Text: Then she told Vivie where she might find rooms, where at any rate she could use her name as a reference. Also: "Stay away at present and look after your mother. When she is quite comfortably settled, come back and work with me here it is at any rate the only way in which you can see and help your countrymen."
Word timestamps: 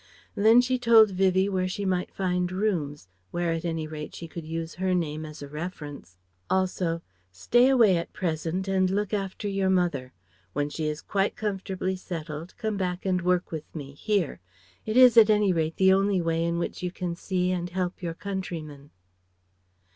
Then 0.33 0.61
she 0.61 0.79
told 0.79 1.11
Vivie 1.11 1.47
where 1.47 1.67
she 1.67 1.85
might 1.85 2.11
find 2.11 2.51
rooms, 2.51 3.07
where 3.29 3.51
at 3.51 3.63
any 3.63 3.85
rate 3.85 4.15
she 4.15 4.27
could 4.27 4.47
use 4.47 4.73
her 4.81 4.95
name 4.95 5.27
as 5.27 5.43
a 5.43 5.47
reference. 5.47 6.17
Also: 6.49 7.03
"Stay 7.31 7.69
away 7.69 7.97
at 7.97 8.11
present 8.11 8.67
and 8.67 8.89
look 8.89 9.13
after 9.13 9.47
your 9.47 9.69
mother. 9.69 10.11
When 10.53 10.71
she 10.71 10.85
is 10.87 11.03
quite 11.03 11.35
comfortably 11.35 11.95
settled, 11.95 12.57
come 12.57 12.77
back 12.77 13.05
and 13.05 13.21
work 13.21 13.51
with 13.51 13.75
me 13.75 13.93
here 13.93 14.39
it 14.87 14.97
is 14.97 15.17
at 15.17 15.29
any 15.29 15.53
rate 15.53 15.75
the 15.75 15.93
only 15.93 16.19
way 16.19 16.45
in 16.45 16.57
which 16.57 16.81
you 16.81 16.89
can 16.89 17.15
see 17.15 17.51
and 17.51 17.69
help 17.69 18.01
your 18.01 18.15
countrymen." 18.15 18.89